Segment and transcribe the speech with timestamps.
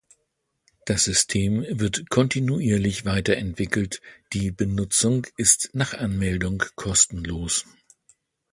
[0.87, 4.01] Das System wird kontinuierlich weiterentwickelt,
[4.33, 7.67] die Benutzung ist nach Anmeldung kostenlos.